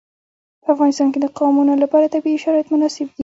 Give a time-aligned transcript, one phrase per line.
[0.63, 3.19] په افغانستان کې د قومونه لپاره طبیعي شرایط مناسب دي.